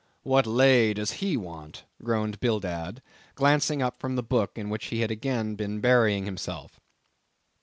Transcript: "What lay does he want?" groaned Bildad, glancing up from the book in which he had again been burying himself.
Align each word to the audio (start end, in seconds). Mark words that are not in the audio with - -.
"What 0.23 0.47
lay 0.47 0.95
does 0.95 1.11
he 1.21 1.37
want?" 1.37 1.83
groaned 2.03 2.39
Bildad, 2.39 3.03
glancing 3.35 3.83
up 3.83 3.99
from 3.99 4.15
the 4.15 4.23
book 4.23 4.53
in 4.57 4.71
which 4.71 4.85
he 4.87 5.01
had 5.01 5.11
again 5.11 5.53
been 5.53 5.79
burying 5.79 6.25
himself. 6.25 6.79